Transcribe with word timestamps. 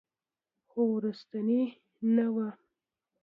خو 0.69 0.79
وروستۍ 0.95 1.59
نه 2.15 2.25
وه. 2.33 2.47